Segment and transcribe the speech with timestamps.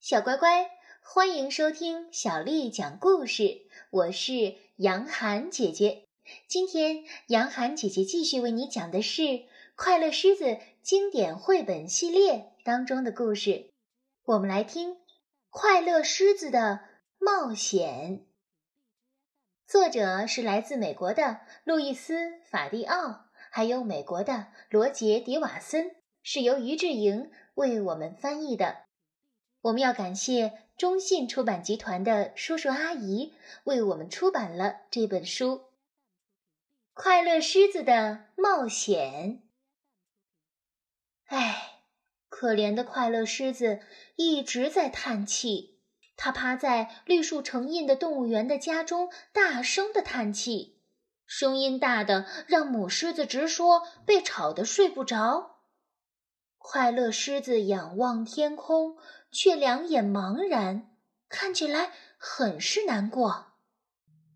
[0.00, 0.70] 小乖乖，
[1.02, 3.62] 欢迎收听小丽讲故事。
[3.90, 6.04] 我是杨涵姐姐。
[6.46, 9.22] 今天，杨涵姐姐继续为你讲的是
[9.74, 10.44] 《快乐狮子》
[10.82, 13.70] 经典绘本系列当中的故事。
[14.24, 14.94] 我们来听
[15.50, 16.80] 《快乐狮子的
[17.18, 18.18] 冒险》。
[19.66, 22.14] 作者是来自美国的路易斯·
[22.48, 28.87] 法蒂奥，还有美国的罗杰·迪瓦森，是由于志莹为我们翻译的。
[29.62, 35.56] 我们要感谢中信出版集团的叔叔阿姨为我们出版了这本书
[36.94, 39.42] 《快乐狮子的冒险》。
[41.26, 41.82] 唉，
[42.28, 43.80] 可怜的快乐狮子
[44.16, 45.80] 一直在叹气，
[46.16, 50.80] 它趴在绿树成荫的动物园的家中，大声的叹气，
[51.26, 55.57] 声音大的让母狮子直说被吵得睡不着。
[56.70, 58.98] 快乐狮子仰望天空。
[59.30, 60.90] 却两眼茫然，
[61.30, 63.46] 看起来很是难过。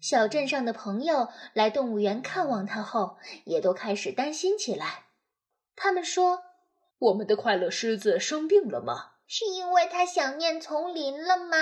[0.00, 5.04] 小镇上的朋友来动物园看望他后，也都开始担心起来。
[5.76, 6.42] 他们说
[7.00, 9.12] ：“我们的快乐狮子生病了吗？
[9.26, 11.56] 是因为它想念丛林了吗？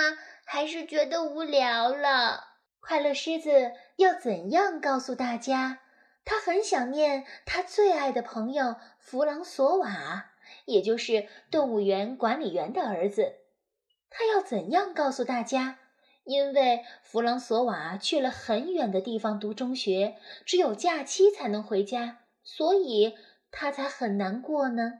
[0.45, 2.45] 还是觉得无聊了？”
[2.79, 5.79] 快乐狮子要怎样告诉大家，
[6.23, 10.30] 他很想念他最爱的朋友弗朗索瓦？
[10.65, 13.35] 也就是动物园管理员的儿子，
[14.09, 15.79] 他要怎样告诉大家？
[16.23, 23.15] 因为弗朗索瓦去了很远的地方读中学，只有假期才能回家，所以
[23.49, 24.99] 他才很难过呢。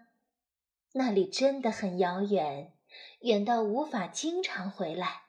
[0.93, 2.73] 那里真的很遥远，
[3.19, 5.21] 远到无法经常回来。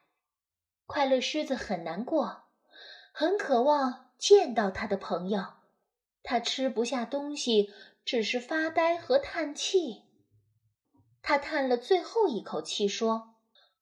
[0.87, 2.45] 快乐狮子很难过，
[3.13, 5.45] 很渴望见到他的朋友。
[6.23, 7.71] 他吃不下东西，
[8.03, 10.03] 只是发呆和叹气。
[11.23, 13.35] 他叹了最后一口气，说：“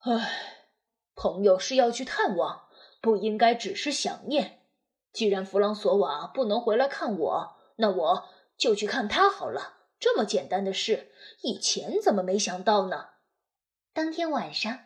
[0.06, 0.68] 唉，
[1.16, 2.68] 朋友是要去探望，
[3.02, 4.62] 不应该只是想念。
[5.12, 9.80] 既然弗朗索瓦不能回来看我，那我就去看他好了。
[10.00, 11.12] 这么简单的事，
[11.42, 13.10] 以前怎么没想到呢？”
[13.92, 14.78] 当天晚上，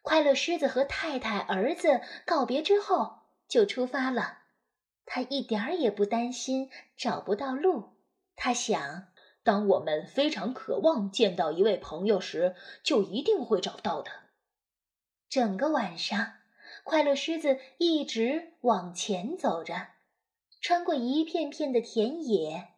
[0.00, 4.38] 快乐狮子和太太、儿子告别之后就出发了。
[5.04, 7.94] 他一点儿也不担心找不到路。
[8.36, 9.08] 他想。
[9.44, 14.10] 当我们非常渴望见到一位朋友时，就一定会找到的。
[15.28, 16.38] 整个晚上，
[16.82, 19.88] 快乐狮子一直往前走着，
[20.62, 22.68] 穿过一片片的田野。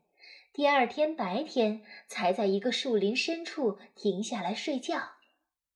[0.52, 5.12] 第二天白天，才在一个树林深处停下来睡觉，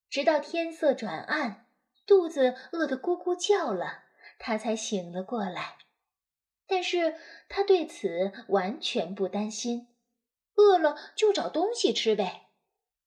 [0.08, 1.66] 直到天色转暗，
[2.04, 4.04] 肚子饿得咕咕叫了，
[4.40, 5.76] 他才醒了过来。
[6.66, 7.14] 但是
[7.48, 9.86] 他对此完全不担心。
[10.60, 12.48] 饿了就找东西吃呗。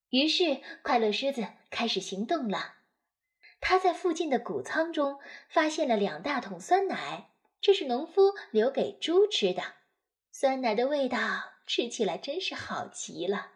[0.09, 2.75] 于是，快乐狮子开始行动了。
[3.62, 5.19] 他在附近的谷仓中
[5.50, 7.30] 发现了两大桶酸奶，
[7.62, 9.64] 这是农夫留给猪吃的。
[10.31, 11.19] 酸奶的味道
[11.66, 13.52] 吃起来真是好极了。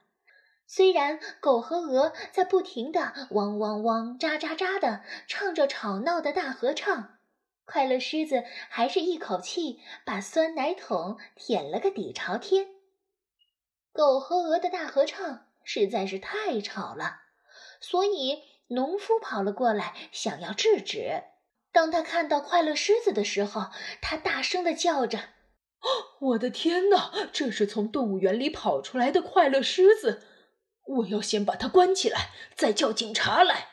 [0.66, 7.20] 虽然狗和鹅在不停的汪汪汪、喳喳喳的唱着吵闹的大合唱，
[7.66, 12.77] 快乐狮子还是一口气把酸奶桶舔了个底朝天。
[13.98, 17.22] 狗和鹅的大合唱实在是太吵了，
[17.82, 21.24] 所以农夫跑了过来，想要制止。
[21.72, 25.30] 当他看到快乐狮子的时候，他大声的叫着
[26.22, 27.12] ：“我的天哪！
[27.34, 30.22] 这是从动物园里跑出来的快乐狮子！
[30.86, 33.68] 我要先把它关起来，再叫警察来。”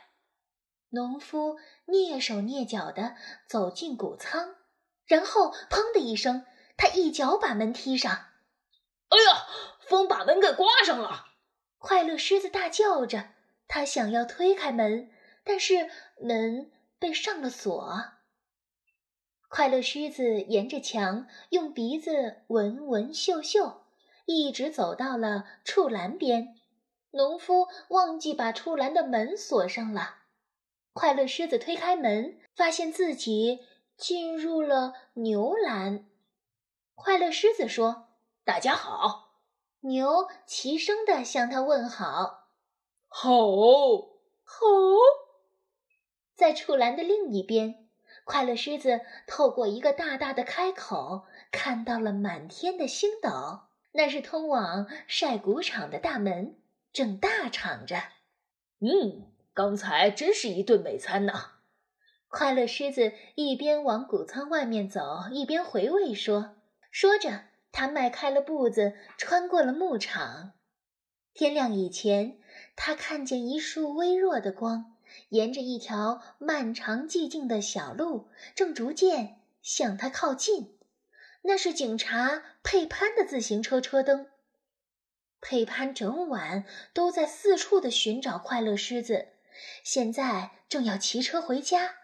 [0.89, 4.55] 农夫蹑手蹑脚的走进谷仓，
[5.05, 6.47] 然后砰的一声，
[6.79, 8.11] 他一脚把门踢上。
[9.11, 9.47] “哎呀！”
[9.89, 11.27] 风把门给刮上了！
[11.79, 13.31] 快乐狮子大叫着，
[13.69, 15.11] 他想要推开门，
[15.45, 15.91] 但是
[16.21, 18.05] 门被上了锁。
[19.49, 23.85] 快乐狮子沿着墙用鼻子闻闻嗅嗅，
[24.25, 26.57] 一直走到了畜栏边。
[27.13, 30.23] 农夫忘记把畜栏的门锁上了。
[30.93, 33.61] 快乐狮子推开门，发现自己
[33.97, 36.07] 进入了牛栏。
[36.97, 38.09] 快乐狮子说
[38.45, 39.24] ：“大家好。”
[39.85, 42.49] 牛齐声地向他问好，
[43.07, 44.67] 吼吼！
[46.35, 47.87] 在畜栏的另一边，
[48.25, 53.61] 快乐狮子透过一个大大的开口，看到了满天的星斗，
[53.93, 56.57] 那是通往晒谷场的大门，
[56.91, 57.97] 正大敞着。
[58.79, 61.33] 嗯，刚才真是一顿美餐呢！
[62.29, 66.57] 快乐狮子一边往谷仓外面走，一边回味说，
[66.91, 67.45] 说着。
[67.75, 70.53] 他迈开了步子，穿过了牧场。
[71.35, 72.39] 天亮以前，
[72.77, 74.95] 他看见一束微弱的光，
[75.31, 80.79] 沿着一条漫长寂静的小路，正逐渐向他靠近。
[81.43, 84.29] 那是警察佩潘的自行车车灯。
[85.41, 89.31] 佩潘整晚都在四处的寻找快乐狮子，
[89.83, 91.97] 现在正要骑车回家。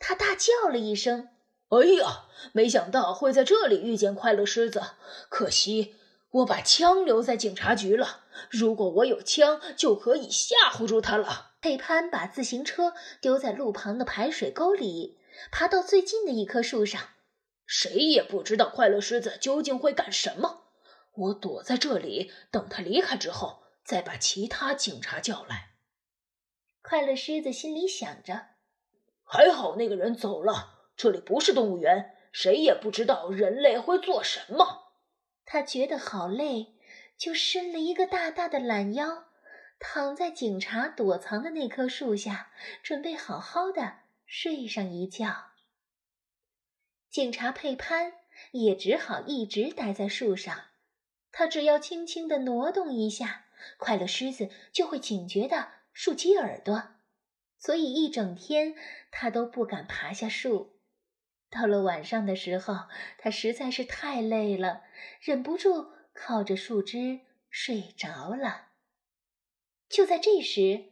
[0.00, 1.28] 他大叫了一声
[1.68, 2.24] ：“哎呀！
[2.52, 4.80] 没想到会在这里遇见快乐狮子，
[5.28, 5.96] 可惜
[6.30, 8.24] 我把枪留在警察局了。
[8.48, 15.18] 如果我有枪，就可以吓唬住他了。”佩潘把自行车丢在路旁的排水沟里，
[15.50, 17.02] 爬到最近的一棵树上。
[17.66, 20.62] 谁也不知道快乐狮子究竟会干什么。
[21.14, 25.70] 我躲在这里，等他离开之后，再把其他警察叫来。
[26.80, 28.46] 快乐狮子心里想着
[29.26, 34.88] ：“还好那个人走了，这里不是动物园，谁也不知道人类会做什么。”
[35.46, 36.74] 他觉得好累，
[37.16, 39.28] 就伸了一个大大的懒腰，
[39.78, 42.50] 躺在警察躲藏的那棵树下，
[42.82, 45.52] 准备好好的睡上一觉。
[47.08, 48.12] 警察佩潘
[48.50, 50.64] 也只好一直待在树上。
[51.30, 53.46] 他只要轻轻地挪动一下，
[53.78, 56.96] 快乐狮子就会警觉地竖起耳朵，
[57.56, 58.74] 所以一整天
[59.12, 60.77] 他都不敢爬下树。
[61.50, 64.82] 到了晚上的时候，他实在是太累了，
[65.20, 68.68] 忍不住靠着树枝睡着了。
[69.88, 70.86] 就在这时，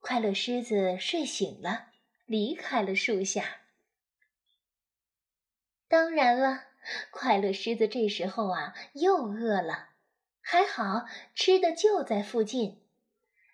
[0.00, 1.88] 快乐狮子睡醒了，
[2.26, 3.62] 离开了树下。
[5.88, 6.64] 当然了。
[7.12, 9.90] 快乐狮子这时候啊，又饿了，
[10.40, 12.82] 还好吃的就在附近。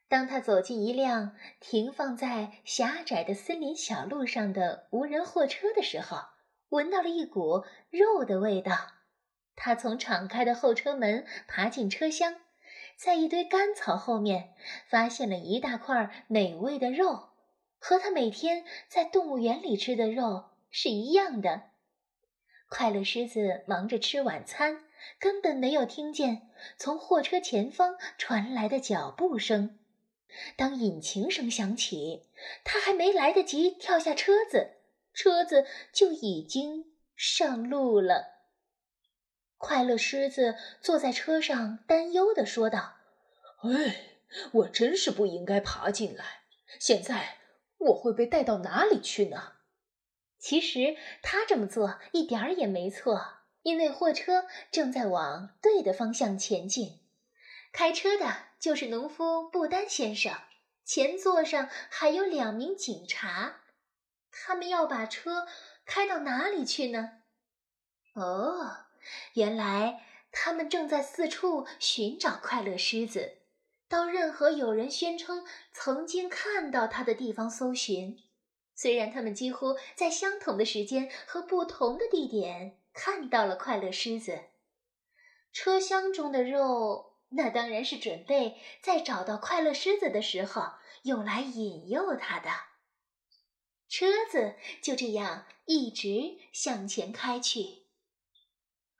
[0.08, 6.22] 当他走进一辆停放在狭窄的森林小路上的无人货车的时候，
[6.70, 8.76] 闻到了一股肉的味道。
[9.56, 12.36] 他从敞开的后车门爬进车厢，
[12.96, 14.54] 在一堆干草后面
[14.88, 17.30] 发现了一大块美味的肉，
[17.78, 21.70] 和他每天在动物园里吃的肉是一样的。
[22.68, 24.84] 快乐狮子忙着吃晚餐，
[25.18, 29.78] 根本没有听见从货车前方传来的脚步声。
[30.56, 32.28] 当引擎声响起，
[32.62, 34.74] 他还没来得及跳下车子，
[35.18, 36.84] 车子就已经
[37.16, 38.36] 上路了。
[39.56, 42.98] 快乐狮子坐在车上，担忧地说道
[43.66, 44.20] ：“哎，
[44.52, 46.42] 我真是不应该爬进来。
[46.78, 47.38] 现在
[47.78, 49.54] 我会被带到哪里去呢？”
[50.38, 53.20] 其实他这么做一点儿也没错，
[53.62, 57.00] 因为货车正在往对的方向前进。
[57.72, 60.32] 开车的就是农夫布丹先生，
[60.84, 63.62] 前座上还有两名警察。
[64.44, 65.46] 他们要把车
[65.84, 67.22] 开到哪里去呢？
[68.14, 68.86] 哦，
[69.34, 73.38] 原来他们正在四处寻找快乐狮子，
[73.88, 78.18] 到任何有人宣称曾经看到它的地方搜寻。
[78.74, 84.38] 虽然他们几乎在相同的时间和不同的地点看到了快乐狮子，
[85.52, 90.62] 车厢中的肉那当然是准备在找到快乐狮子的时候
[91.02, 92.48] 用来引诱它的。
[93.88, 97.86] 车子就这样一直向前开去，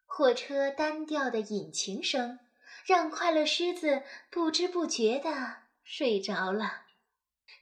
[0.06, 2.38] 货车单调的引擎声
[2.87, 6.87] 让快乐狮子不知不觉地睡着了，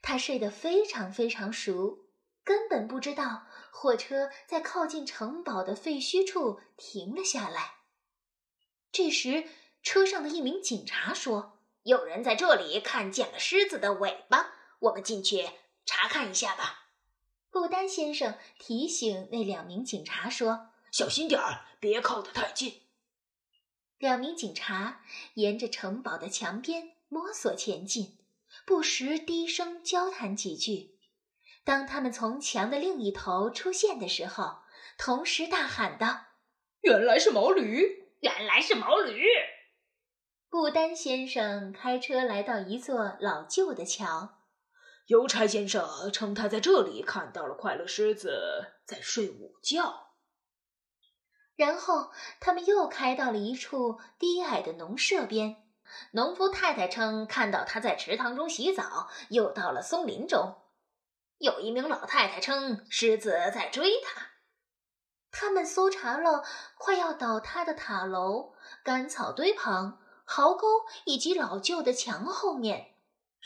[0.01, 2.07] 它睡得非常非常熟。
[2.45, 7.79] 根本不知道火车在靠近城堡的废墟处停了下来。
[8.93, 9.49] 这时，
[9.83, 15.51] 车上的一名警察说：“有人在这里看见了狮子的尾巴，我们进去
[15.85, 16.85] 查看一下吧。”
[17.57, 22.83] 布丹先生提醒那两名警察说：“小心点儿，别靠得太近。”
[23.97, 25.01] 两名警察
[25.37, 28.19] 沿着城堡的墙边摸索前进，
[28.67, 30.99] 不时低声交谈几句。
[31.65, 34.59] 当他们从墙的另一头出现的时候，
[34.99, 36.27] 同时大喊道
[36.85, 38.11] ：“原来是毛驴！
[38.21, 39.25] 原来是毛驴！”
[40.51, 44.36] 布丹先生开车来到一座老旧的桥。
[45.07, 50.09] 邮差先生称他在这里看到了快乐狮子在睡午觉。
[51.55, 52.11] 然后
[52.41, 55.63] 他们又开到了一处低矮的农舍边。
[56.11, 60.57] 农夫太太称看到他在池塘中洗澡，又到了松林中。
[61.39, 64.27] 有一名老太太称，狮子在追她。
[65.31, 66.43] 他们搜查了
[66.77, 70.67] 快要倒塌的塔楼、干草堆旁、壕沟
[71.05, 72.96] 以及老旧的墙后面，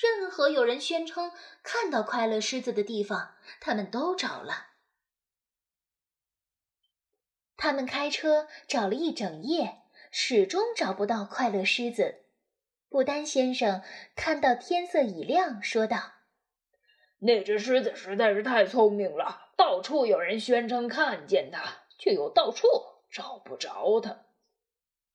[0.01, 4.69] 任何有人宣称看到快乐狮子的地方，他们都找了。
[7.57, 12.25] 他们开车找了一整夜，始终找不到快乐狮子。
[12.89, 13.83] 布丹先生
[14.17, 16.15] 看到天色已亮，说道。
[17.19, 22.67] 那只狮子实在是太聪明了，到处有人宣称看见它，却又到处
[23.11, 24.25] 找不着它。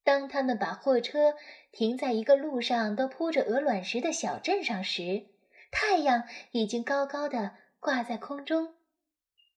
[0.05, 1.33] 当他们把货车
[1.71, 5.25] 停在一个路上都铺着鹅卵石的小镇上时，
[5.71, 8.75] 太阳已经高高的挂在空中。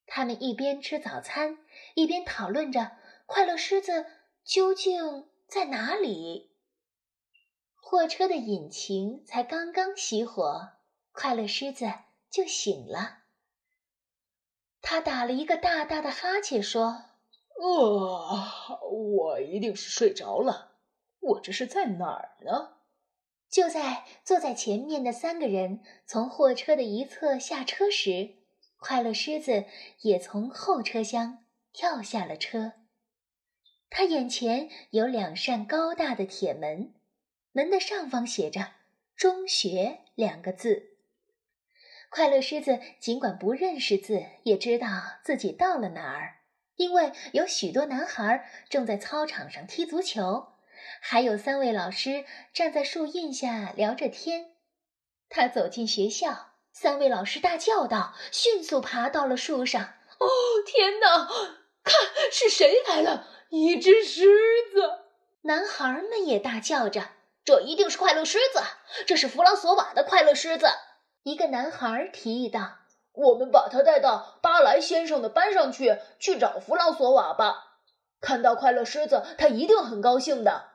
[0.07, 1.59] 他们一边吃早餐，
[1.95, 2.93] 一边讨论着
[3.27, 4.07] 快乐狮子
[4.43, 6.51] 究竟在哪里。
[7.75, 10.71] 货车的引擎才刚刚熄火，
[11.13, 11.93] 快乐狮子
[12.31, 13.19] 就醒了。
[14.81, 17.08] 他打了一个大大的哈欠，说。
[17.61, 20.77] 啊，我一定是睡着了。
[21.21, 22.77] 我这是在哪儿呢？
[23.51, 28.37] 就在坐在前面的三个人从货车的一侧下车时，
[28.79, 29.65] 快乐狮子
[30.03, 32.75] 也从后车厢跳下了车。
[33.91, 36.93] 他眼前有两扇高大的铁门，
[37.53, 38.73] 门的上方写着
[39.17, 40.99] “中学”两个字。
[42.11, 44.87] 快乐狮子尽管不认识字，也知道
[45.25, 46.38] 自己到了哪儿。
[46.79, 50.53] 因为有许多男孩正在操场上踢足球，
[51.01, 54.53] 还有三位老师站在树荫下聊着天。
[55.29, 59.95] 他走进学校，三位老师大叫道：“迅速爬到了树上。
[60.19, 60.27] ”“哦，
[60.65, 61.29] 天哪！
[61.83, 61.95] 看
[62.31, 63.27] 是谁来了？
[63.51, 64.25] 一只狮
[64.73, 65.01] 子！”
[65.43, 67.09] 男孩们也大叫着
[67.45, 68.63] ：“这一定是快乐狮子！
[69.05, 70.69] 这是弗朗索瓦的快乐狮子！”
[71.25, 72.78] 一个男孩提议道。
[73.19, 77.81] 我们把他带到巴莱先生的班上去，去找弗朗索瓦吧。
[78.21, 80.71] 看到快乐狮子，他一定很高兴的。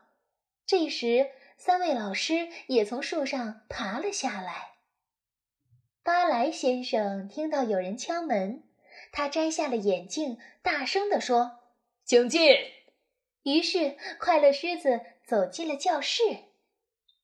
[0.65, 4.73] 这时，三位老师也从树上爬了下来。
[6.03, 8.63] 巴莱先生听到有人敲门，
[9.13, 11.59] 他摘下了眼镜，大声地说
[12.03, 12.55] ：“请进。”
[13.43, 16.23] 于是，快乐狮子走进了教室。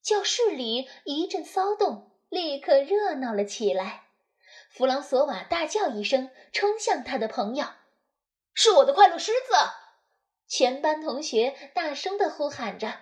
[0.02, 4.09] 教室里一阵骚动，立刻热闹了起来。
[4.70, 7.66] 弗朗索瓦大叫一声，冲向他的朋友
[8.54, 9.54] ：“是我的快乐狮子！”
[10.48, 12.94] 全班同学大声地呼喊着：“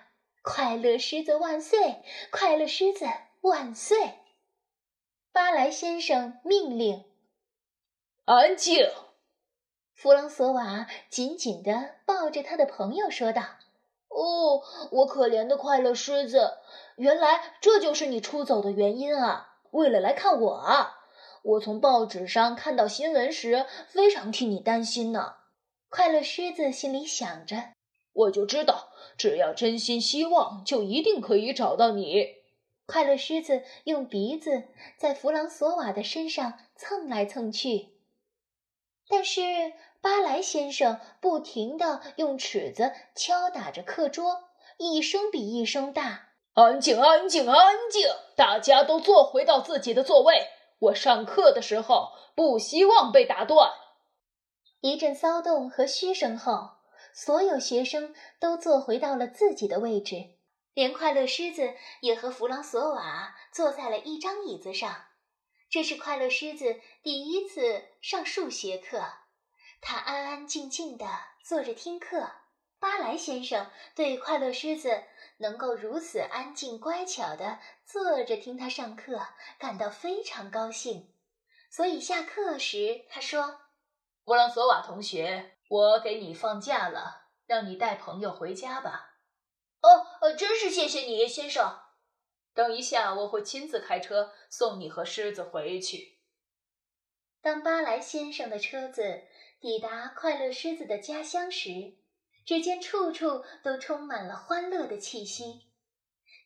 [0.42, 2.02] 快乐狮子万岁！
[2.30, 3.06] 快乐狮子
[3.42, 4.18] 万岁！”
[5.30, 7.04] 巴莱先生命令
[8.24, 8.90] ：“安静！”
[9.94, 13.42] 弗朗索瓦紧紧地抱着他的朋友说道
[14.08, 16.58] ：“哦，我可怜的快乐狮子，
[16.96, 19.58] 原来这就是你出走的原因啊！
[19.70, 20.94] 为了来看我啊！”
[21.42, 25.36] 我从报纸上看到新闻时，非常替你担心呢。
[25.88, 27.72] 快乐狮子心里想着
[28.12, 32.36] ：“我就知道，只要真心希望，就一定可以找到你。”
[32.86, 34.64] 快乐狮子用鼻子
[34.98, 37.90] 在弗朗索瓦的身上蹭来蹭去，
[39.08, 39.42] 但是
[40.00, 44.44] 巴莱先生不停地用尺子敲打着课桌，
[44.78, 46.28] 一声比一声大。
[46.54, 48.08] 安静，安静，安静！
[48.34, 50.48] 大家都坐回到自己的座位。
[50.78, 53.72] 我上课的时候不希望被打断。
[54.80, 56.76] 一阵骚动和嘘声后，
[57.12, 60.36] 所有学生都坐回到了自己的位置，
[60.72, 65.06] 连快乐狮子也和弗朗索瓦坐在了一张椅子上。
[65.68, 69.02] 这是快乐狮子第一次上数学课，
[69.80, 71.06] 他安安静静地
[71.44, 72.30] 坐着听课。
[72.80, 75.02] 巴莱先生对快乐狮子。
[75.38, 79.20] 能够如此安静乖巧的坐着听他上课，
[79.58, 81.14] 感到非常高兴。
[81.70, 83.60] 所以下课时，他说
[84.24, 89.16] ：“弗朗索瓦同学，我给你放假了，让你带朋友回家吧。
[89.82, 91.78] ”“哦，呃，真是谢谢你，先生。
[92.54, 96.18] ”“等一下，我会亲自开车送你和狮子回去。”
[97.40, 99.22] 当巴莱先生的车子
[99.60, 101.98] 抵达快乐狮子的家乡时，
[102.48, 105.66] 只见处处都充满了欢乐的气息，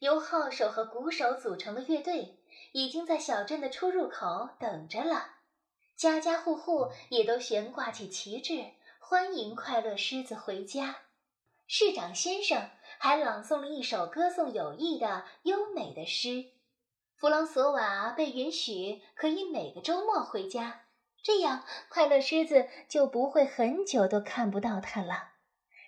[0.00, 2.40] 由号手和鼓手组成的乐队
[2.72, 5.36] 已经在小镇的出入口等着了。
[5.94, 11.02] 家家户户也都悬挂起旗帜，欢迎快乐狮子回家。
[11.68, 16.46] 市长先生还朗诵了一首歌颂友谊的优美的诗。
[17.14, 20.86] 弗朗索瓦被允许可以每个周末回家，
[21.22, 25.31] 这样快乐狮子就不会很久都看不到他了。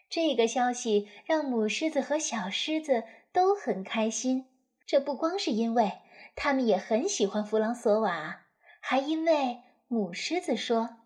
[0.08, 4.46] 这个消息让母狮子和小狮子都很开心。
[4.86, 5.92] 这不光是因为
[6.36, 8.42] 他们也很喜欢弗朗索瓦，
[8.80, 10.96] 还因为母狮子说：“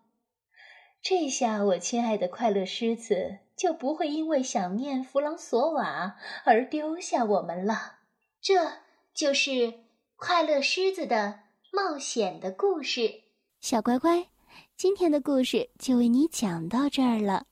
[1.01, 7.99] 这下我亲爱的快乐狮子就不会因为想念弗朗索瓦而丢下我们了。”
[8.41, 8.79] 这
[9.13, 9.73] 就是
[10.15, 11.39] 快乐狮子的
[11.71, 13.23] 冒险的故事。
[13.61, 14.27] 小乖乖，
[14.75, 17.45] 今天的故事就为你讲到这儿了。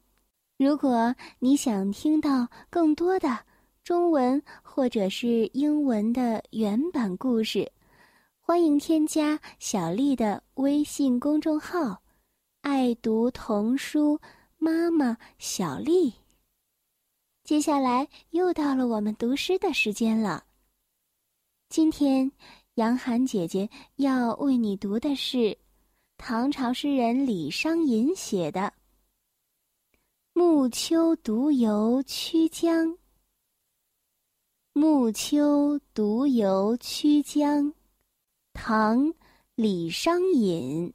[0.58, 3.38] 如果你想听到更多的
[3.84, 7.72] 中文或者是英文的原版故事，
[8.40, 12.02] 欢迎添加小丽的微信公众号
[12.62, 14.20] “爱读童书
[14.58, 16.12] 妈妈小丽”。
[17.46, 20.44] 接下来又到了我们读诗的时间了。
[21.70, 22.32] 今天，
[22.74, 25.56] 杨涵姐姐要为你读的是
[26.18, 28.62] 唐朝诗人李商隐写的
[30.38, 32.89] 《暮秋独游曲江》。
[34.72, 37.74] 暮秋独游曲江。
[38.53, 39.00] 唐·
[39.56, 40.94] 李商隐，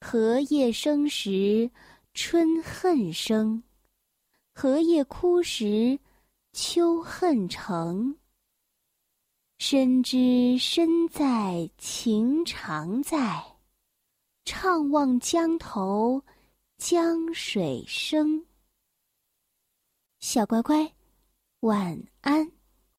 [0.00, 1.70] 荷叶生时
[2.14, 3.62] 春恨生，
[4.52, 5.96] 荷叶枯时
[6.52, 8.16] 秋恨成。
[9.58, 13.40] 深知身在情长在，
[14.44, 16.20] 怅望江头
[16.76, 18.44] 江水声。
[20.26, 20.90] 小乖乖，
[21.60, 22.53] 晚安。